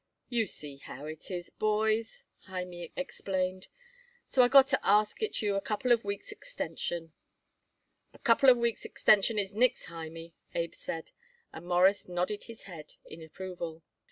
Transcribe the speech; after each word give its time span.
"You 0.29 0.47
see 0.47 0.77
how 0.77 1.05
it 1.05 1.29
is, 1.29 1.51
boys," 1.51 2.25
Hymie 2.47 2.91
explained; 2.95 3.67
"so 4.25 4.41
I 4.41 4.47
got 4.47 4.65
to 4.69 4.79
ask 4.83 5.21
it 5.21 5.43
you 5.43 5.55
a 5.55 5.61
couple 5.61 5.91
of 5.91 6.03
weeks' 6.03 6.31
extension." 6.31 7.13
"A 8.11 8.17
couple 8.17 8.49
of 8.49 8.57
weeks' 8.57 8.83
extension 8.83 9.37
is 9.37 9.53
nix, 9.53 9.85
Hymie," 9.85 10.33
Abe 10.55 10.73
said, 10.73 11.11
and 11.53 11.67
Morris 11.67 12.07
nodded 12.07 12.45
his 12.45 12.63
head 12.63 12.95
in 13.05 13.21
approval. 13.21 13.83